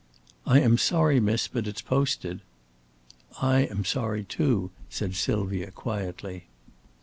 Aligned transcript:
"I 0.47 0.59
am 0.61 0.79
sorry, 0.79 1.19
miss, 1.19 1.47
but 1.47 1.67
it's 1.67 1.83
posted." 1.83 2.41
"I 3.39 3.65
am 3.65 3.85
sorry, 3.85 4.23
too," 4.23 4.71
said 4.89 5.13
Sylvia, 5.13 5.69
quietly. 5.69 6.45